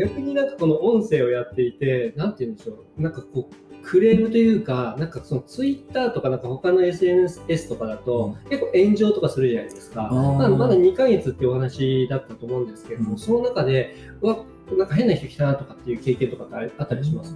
[0.00, 10.08] 逆になんかこの音声をやっていて、なんて言うんでしょう、なんかこう、クレームというか、なんかそのツイッターとかなんか他の SNS とかだと、結構炎上とかするじゃないですか。
[10.10, 10.34] あー。
[10.36, 13.18] まだまだ2ヶ月ってお話だったと思うんですけれども、うん。
[13.18, 14.44] その中で、うわ、
[14.76, 17.34] なんか変な人来たなとかっていう経験とかってああったりします？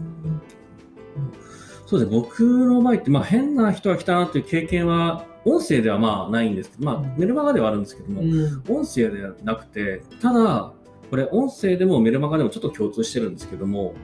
[1.86, 8.62] そうですね、僕の場合って、まあ、変な人が来たなっていう経験は、音声ではまあないんですけど、まあ、メルマガではあるんですけども、ん。
[8.68, 10.72] 音声ではなくて、ただ、
[11.10, 13.94] これ音声でもメルマガでもちょっと共通してるんですけども、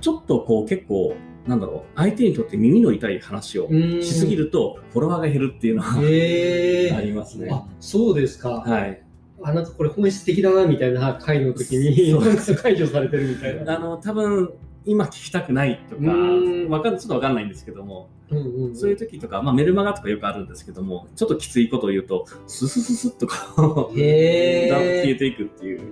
[0.00, 1.14] ちょっとこう結構、
[1.46, 7.48] なんだろう、相手にとって耳の痛い話をうんしすぎると、フォロワーが減るっていうのは、ありますね。
[7.50, 8.62] あ、そうですか。
[8.66, 9.02] はい。
[9.42, 12.14] あ、なんかこれ本質的だなみたいな回の時に、
[12.56, 13.76] 解除されてるみたいな。
[13.76, 14.52] あの、多分、
[14.84, 25.82] 今聞きたくないとか、うんわかんちょっとわかんないんですけども、うんうんうんそういう時とか、まあメルマガとかよくあるんですけども、ちょっときついことを言うと、ススススッとこう、 だ消えていくっていう、あ、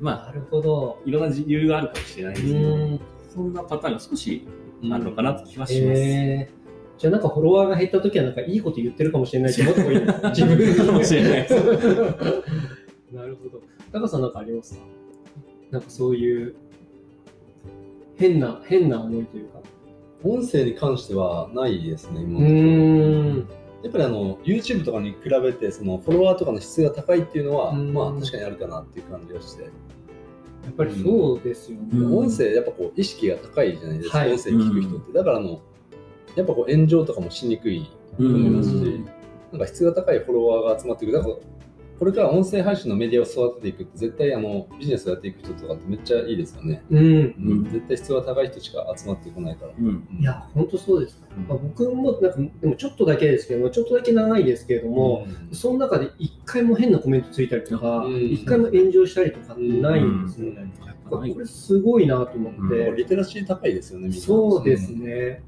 [0.00, 0.98] まあ、なるほど。
[1.04, 3.00] いろんな理由があるかもしれないですけど、うん。
[3.28, 4.46] そんなパターンが少し
[4.90, 6.00] あるのかなって気はします。
[6.00, 6.60] へー
[7.00, 10.00] じゃあなんかフォロワーが減った時はなんかいいこと言ってるかもしれないし、もっといい
[10.34, 11.48] 自分にかもしれない
[13.10, 13.62] なるほど。
[13.90, 14.80] 高さんなんかありますか？
[15.70, 16.54] なんかそういう
[18.16, 19.60] 変な、変な思いというか。
[20.22, 23.59] 音声に関してはないですね、う今のところ。
[23.82, 29.68] やっぱりあの YouTube とかに比べてそのフォロワーとかの質が高いっていうのは、うんまあ確かにあるかなっていう感じがして、や
[30.70, 31.88] っぱりそうですよね。
[31.94, 35.12] うん音声やっぱこう意識が高いじゃないですか、はい音声聞く人って。
[35.12, 35.60] だからあの、
[36.36, 39.08] やっぱこう炎上とかもしにくいと思いますし、うん
[39.52, 41.18] なんか質が高いフォロワーが集まってくる。
[41.18, 41.34] だから
[42.00, 46.82] これから音声配信のメディアを育てていくって絶対あのビジネスをやっていく人とかってめっちゃいいですよね。
[46.90, 46.98] うん。
[46.98, 49.72] うん絶対質が高い人しか集まってこないから。
[49.78, 51.22] うんいや、本当そうです。
[51.36, 60.72] うんまあ、僕もなんか、でもちょっとだけですけども、ちょっとだけ長いですけれども、うんその中で一回も変なコメントついたりとか、うん一回も炎上したりとかってないんですよね。
[61.10, 62.88] これすごいなと思って。
[62.88, 64.10] うんリテラシー高いですよね。
[64.10, 65.42] そうですね。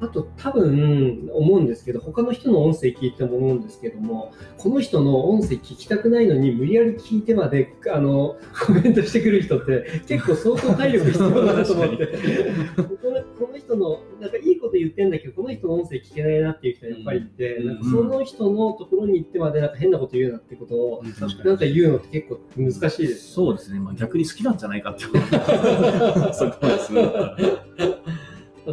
[0.00, 8.36] あと多分思うんですけど、他の人の音声聞いても思うんですけども、この人の音声聞きたくないのに無理やり聞いてまであの
[8.66, 12.06] コメントしてくる人って結構相当体力必要だなと思って、
[12.76, 17.66] このこの人のなんかいいこと言ってんだけど、この人の音声聞けないなっていう人がやっぱりいて、うん。
[17.66, 21.08] なんかその人のところに行ってまでなんか変なこと言うなってことを、うん
[21.44, 23.32] なんか言うのって結構難しいです。
[23.32, 25.04] そうですね、まあ、逆に好きなんじゃないかって
[26.32, 27.00] そこまでする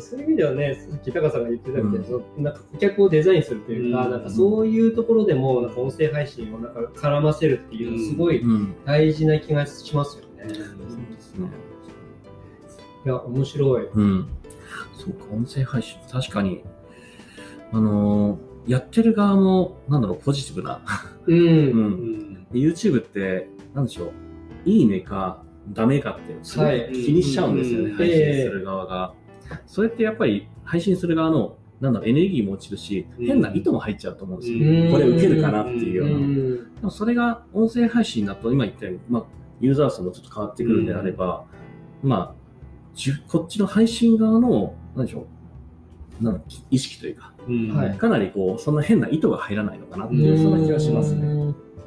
[0.02, 10.54] そういう意味ではね、さっき高さんが言ってたみたいに、うんなんか顧客をデザインするというか、うんなんかそういうところでも、なんか音声配信をなんか絡ませるっていうのすごいうん大事な気がしますよね。
[13.06, 13.86] いや、面白い。
[13.86, 14.28] うん。
[14.94, 16.64] そうか、音声配信、確かに、
[17.72, 20.82] あのーやってる側も、なんだろう、ポジティブな。
[21.28, 21.38] うん。
[21.38, 21.42] う。
[21.42, 21.54] うん
[22.34, 24.12] ん YouTube って、なんでしょう、
[24.66, 29.14] いいねか、ダメかって、すごいはい気にしちゃうんですよね、うん配信する側が。
[29.66, 34.60] それってやっぱり、配信する側の、なんだろう、エネルギーも落ちるし、うん変な意図も入っちゃうと思うんですよ。
[34.60, 36.18] うんこれ受けるかなっていうよううな。
[36.18, 36.56] ん。
[36.58, 39.24] でもそれが音声配信だと、今言ったように、まあ、
[39.62, 41.46] ユーザー数もちょっと変わってくるんであれば、
[42.04, 42.36] まあ、
[42.94, 45.28] じゅこっちの配信側の、なんでしょ
[46.22, 46.42] う、なんだ
[46.72, 51.45] 意識というか、うんはいかなりこう、そんな変な意図が入らないのかなっていう、そんな気がしますね。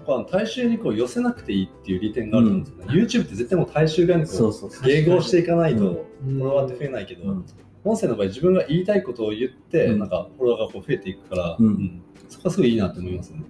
[0.09, 0.15] ね。
[0.17, 2.85] まあ大衆にこう寄せなくていいっていう利点があるんですよね。
[2.89, 3.01] うん。
[3.01, 6.35] YouTube って絶対もう大衆側にこそう迎合していかないとうん。
[6.39, 7.45] フォロワーって増えないけど、うん。
[7.85, 9.99] 音声の場合自分が言いたいことを言って、うん。
[9.99, 11.67] なんかフォロワーがこう増えていくから、うん。
[11.67, 12.03] うん。
[12.29, 13.43] そこはすごいいいなって思いますね。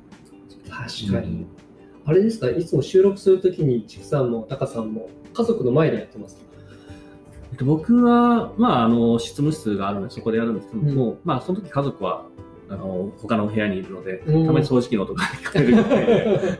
[0.68, 1.46] 確かに。
[2.04, 6.42] あれですか、いつも収録するときに、ちくさんも、たかさんも、家族の前でやってますか？
[7.52, 12.24] えっと僕は、まあ、あの、執務室があるので、そこでやるんですけども、まあ、その時家族は、
[12.70, 14.46] あの、他の部屋にいるので、うん。
[14.46, 16.58] たまに掃除機の音が聞こえるみたいで、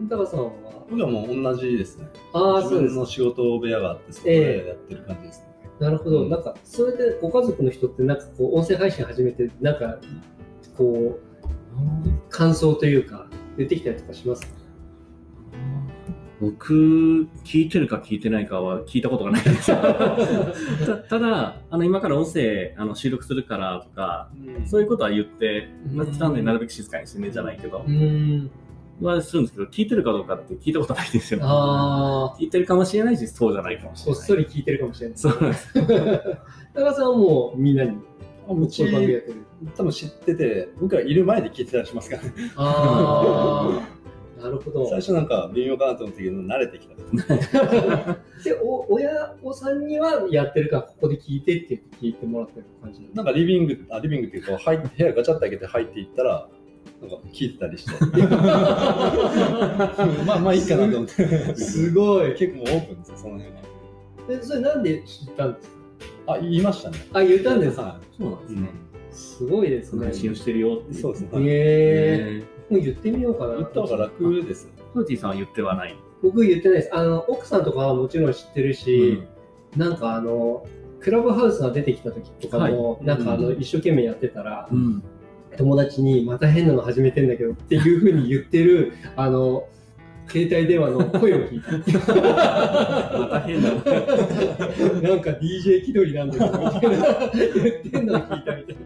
[0.08, 0.50] たかさんは、
[0.90, 2.08] 僕はもう同じですね。
[2.32, 5.46] ああ、自そうです分の仕事部屋があって、そこでやってる感じですね。
[5.80, 6.30] なるほど、うん。
[6.30, 9.98] なんかそれでご家族の人ってなんかこう音声配信始めてなんか
[10.76, 14.63] こう感想というか出てきたりとかしますか？
[16.44, 19.78] 僕、聞いてるか聞いてないかは聞いたことがないんですよ。
[20.86, 24.28] たただ、あの、今から音声あの収録するからとか、
[24.66, 28.50] そういうことは言って、うんなったんでなるべく静かにしてねじゃないけどう、ん
[29.00, 31.40] はするんですけど、聞いてるかどうかって聞いたことないんですよ。
[31.42, 34.28] ああ聞いてるかもしれないし、そうじゃないかもしこっれない。
[34.28, 35.74] そり聞いてるかもしれないそうなんです。
[36.74, 37.96] 高さんはもうみんなに
[38.48, 39.44] うち番組やってる
[39.76, 42.32] 多分知ってて、僕はいる前で聞いてたりしますからね。
[42.56, 43.93] ああ
[44.44, 44.88] なるほど。
[44.88, 46.94] 最初なんか微妙かなと思ったけど、慣れてきた。
[48.44, 56.48] でお親御さんにはやってるからここで聞いてって言って聞いてもらってる感じなんなんかリビング、あリビングっていうか、入って部屋ガチャって開けて入っていったら、
[57.00, 57.92] なんか聞いてたりして。
[60.26, 61.54] まあまあいいかなと思って。
[61.56, 62.34] すごい。
[62.34, 63.60] 結構オープンですよその辺は。
[64.30, 65.68] えそれなんで知ったんです
[66.26, 66.32] か？
[66.34, 66.98] あ言いましたね。
[67.12, 67.82] あ、言ったんですか？
[67.82, 68.68] はそうなんですね。
[69.14, 70.06] すごいですね。
[70.06, 73.56] 配信をしてるよっていそうですね、ええもう言ってみようかな。
[73.56, 75.96] 言った方が楽ですフーティーさんは言ってはない。
[76.22, 76.90] 僕言ってないです。
[76.94, 79.22] あの、奥さんとかはもちろん知ってるし、
[79.76, 80.66] なんかあの、
[81.00, 85.02] クラブハウスが出てきた時とかも、はいなんかあの、うん一生懸命やってたら、うん。
[85.56, 89.68] 友達にまた変なの始めてんだけどっていうふうに言ってる、あの、
[90.28, 91.72] 携帯電話の声を聞いた。
[93.18, 93.70] また変な。
[93.70, 98.76] なんか DJ 気取りなんだけど、みたいな言ってんのを聞いたみたい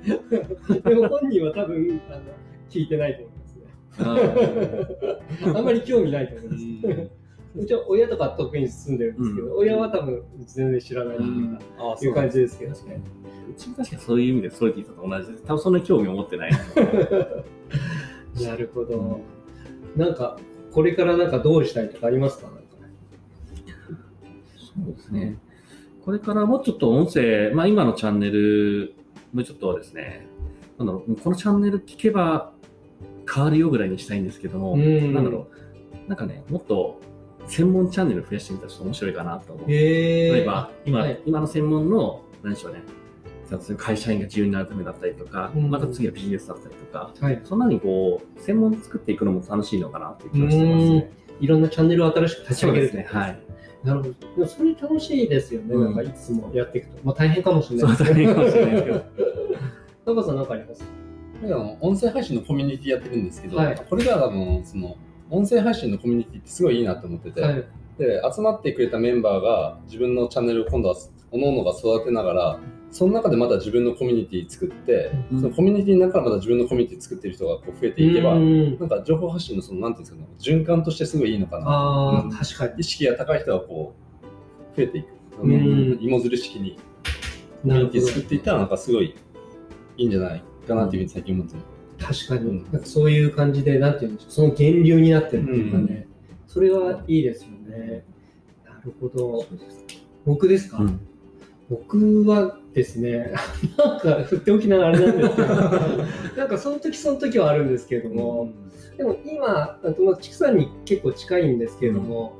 [0.75, 0.91] な。
[0.91, 2.23] でも本人は多分、あの、
[2.69, 5.55] 聞いてないと思いますね。
[5.57, 7.11] あんまり興味ないと思います。
[7.57, 13.03] うちは親とか特に住んでるんですけど、親は多分全然知らないっていうか、あいう感じですけどね。
[13.51, 15.45] うちも確かにそういう意味でソルティさんと同じです。
[15.45, 16.53] 多分そんな興味を持ってない。
[18.45, 19.21] なるほど。
[19.97, 20.39] なんか、
[20.73, 22.49] これからなんかどうしたいとかありますか？
[24.57, 25.39] そうですね。
[26.05, 28.95] これからもうちょっと音声、まあ今のチャンネル、
[29.33, 30.27] もうちょっとですね、
[30.79, 32.53] なんだろう、このチャンネル聞けば
[33.31, 35.13] 変わるよぐらいにしたいんですけども、うん。
[35.13, 35.49] なんだろ
[36.07, 37.01] う、なんかね、もっと
[37.47, 39.71] 専門チャンネル増やしてみたらちょっと面白いかなと思う。
[39.71, 41.21] へ例えば、今、はい。
[41.27, 42.83] 今の専門の、何でしょうね、
[43.77, 47.41] 会社員が自由になるためだったりとか、うんまた次はビジネスだったりとか、はい。
[47.45, 51.13] そんなにこう、専門作っていくのも楽しいのかなっていう気がしてますね。
[51.41, 53.07] いろんなチャンネルを新しく立ち上げるね。
[53.09, 53.41] はい。
[53.85, 54.13] なるほど。
[54.13, 55.75] でもそれ楽しいですよね。
[55.75, 56.99] うんなんかいつもやっていくと。
[57.05, 59.03] まあ大変かもしれないです大変かもしれないですけど。
[60.17, 60.85] 高さんなんかあります？
[61.41, 64.97] なんかあの音声配信のコミュニティやってるんですけど、はいこれが多分その
[65.31, 67.65] 音声配信のコミュニティってすごいいいなと思ってて、はい。
[67.99, 70.97] で集まってくれたメンバーが自分のチャンネルを今度は
[71.31, 75.41] 各々が育てながらその中でまた自分のコミュニティ作って、うん。
[75.41, 78.79] そのコミュニティの中からまた自分のコミュニティ作ってる人がこう増えていけば、うん。
[78.79, 82.23] なんか情報発信のそのなんていうんですかね循環としてすごいいいのかな。
[82.25, 82.31] うん。
[82.31, 82.73] 確かに。
[82.79, 83.95] 意識が高い人はこ
[84.75, 85.09] う増えていく、
[85.43, 85.99] うん。
[86.01, 86.79] 芋づる式に
[87.63, 89.15] コミュニティ作っていったらなんかすごい
[89.97, 96.07] いいんじゃないかなっていうふうに最近思ってます確かに、うんなんかそういう感じで、なんていうんでしょう、その源流になってるっていうかね、
[96.47, 98.05] それはいいですよね。
[98.65, 99.45] なるほど。
[100.25, 101.01] 僕ですか、うん
[101.69, 103.33] 僕はですね、
[103.77, 105.49] なんか振っておきながらあれなんですけど、
[106.37, 108.53] なんかその時その時はあるんですけれども、
[108.97, 112.35] でも今、あとまあ畜産に結構近いんですけれども、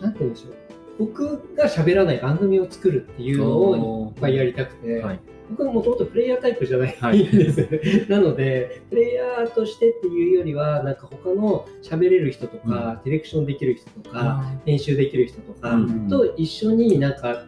[0.00, 0.54] なんて言うんでしょう、
[0.98, 5.20] 僕が喋らない番組を作るっていうのをいっぱいやりたくて、はい。
[5.50, 7.66] 僕はもともとプレイヤータイプじゃないはいんですよ。
[7.66, 7.80] ね。
[8.08, 16.08] なので、プレイヤーとしてっていうよりは、なんか他の喋れる人とか、ディレクションできる人とか、編集できる人とかうん。
[16.08, 17.44] と一緒になんか、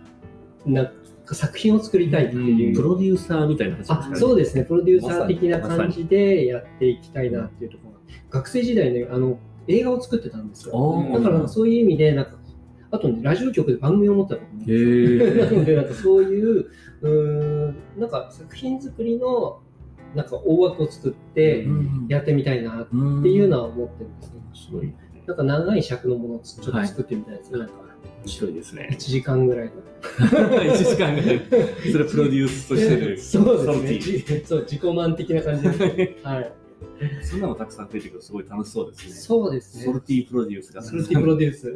[0.67, 0.87] なん
[1.25, 2.77] か作品を作りたいっていう。
[2.77, 10.75] プロデューサーみたいなあそうでですね、プロデューサー的な感じでやっていきたいなっていうところ、学生時代ね、あの映画を作ってたんですよ。
[10.75, 12.33] おだからそういう意味で、なんか、
[12.91, 16.67] あとね、ラジオ局で番組を持ったこともあるんですよなへので、 なんかそういう、
[17.03, 19.61] うーん、なんか作品作りの、
[20.15, 21.67] なんか大枠を作って
[22.09, 24.41] やってみたいなっってていうのは思ってるんですね。
[24.55, 24.95] すごい。
[25.27, 27.59] なんか長い尺のものをちょっと作ってみたいですね。
[27.59, 27.75] なんか
[28.25, 28.97] 面白いです1ね。
[28.99, 29.73] 時間ぐらいの。
[30.07, 31.43] 1時間ぐらい。
[31.93, 33.19] それプロデュースとしてる。
[33.23, 33.99] そうですね。
[33.99, 36.17] じ そう、自己満的な感じですね。
[36.23, 36.53] はい。
[37.23, 39.13] そんなのたくさん増えてくるとすごい楽しそうですね。
[39.13, 39.85] そうですね。
[39.85, 40.83] ソルティプロデュースが。
[40.83, 41.67] ソルティプロデュース。
[41.67, 41.75] モ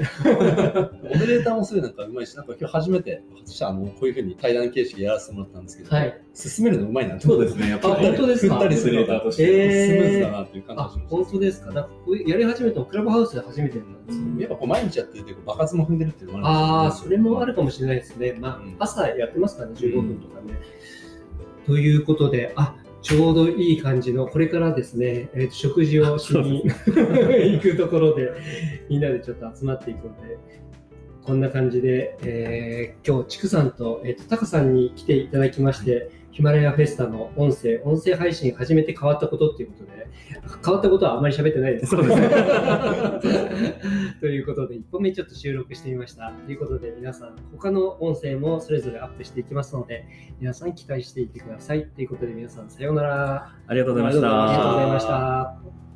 [1.18, 6.20] デレーターもすごいなんかうまいし、なんか今日初めて、私はあのこういうふうに対談形式でやらせてもらったんですけど、はい。
[6.32, 7.70] 進めるのうまいなとそうですね。
[7.70, 8.54] やっぱあ本当ですか？
[8.54, 11.16] 振ったりするのがモデレーターとしてえースムーズだなっていう感じあがしま、した。
[11.16, 11.66] 本当ですか？
[11.72, 11.90] なんか
[12.26, 14.24] やり始めたのクラブハウスで初めてなんですよ。
[14.38, 18.36] やっぱこう毎日やってて、こう爆発も踏んでるっていうのもああ、あるんですよねそれもあるかもしれないですね。
[18.38, 20.58] まあうん、朝やってますからね、15分とかね。
[21.66, 28.30] ということで、あちょうどいい感じの、これからですね、えーと食事をしに 行くところで、
[28.88, 30.38] みんなでちょっと集まっていくので、
[31.22, 40.08] こんな感じで、えー今日、ちくさんと、えーと、タカさんに来ていただきまして、ヒマラヤフェスタの音声、音声配信始めて変わったことっていうことで、
[40.64, 41.86] 変わったことはあまり喋ってないです。
[41.86, 42.28] そうですね
[44.20, 46.32] ということで、1本目ちょっと収録してみました。
[46.46, 50.06] ということで、皆さん、他の音声もそれぞれアップしていきますので、
[50.40, 51.86] 皆さん期待していてください。
[51.86, 53.52] ということで、皆さん、さようなら。
[53.66, 54.48] ありがとうございました。
[54.48, 55.89] ありがとうございました。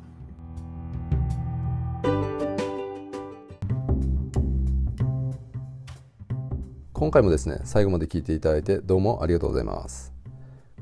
[6.95, 10.13] 今回もですね最後まで聞いていただいてどうもありがとうございます。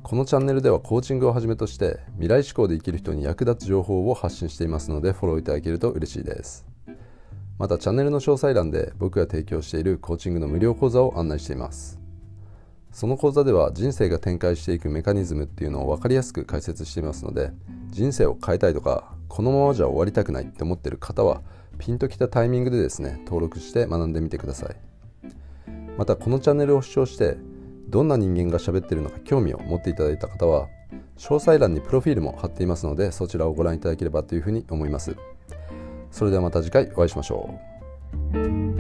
[0.04, 6.68] このチャンネルではコーチングをはじめとして未来志向で生きる人に役立つ情報を発信していますのでフォローいただけると嬉しいです。
[7.58, 12.00] またチャンネルの詳細欄で僕が提供しているコーチングの無料講座を案内しています。
[12.92, 17.50] その講座では人生が展開していくメカニズムっていうのを分かりやすく解説していますので
[17.90, 21.42] 人生を変えたいとかこのままじゃ終わりたくないって思ってる方は
[21.80, 24.93] ピンときたタイミングでですね登録して学んでみてください。
[25.98, 27.38] またこのチャンネルを視聴して
[27.88, 30.68] どんな人間が喋ってるのか興味を持っていただいた方は
[31.18, 35.16] 詳細欄にプロフィールも貼っていますのでそちらをご覧いただければというふうに思います。
[36.12, 37.60] それではまた次回お会いしましょ
[38.34, 38.73] う。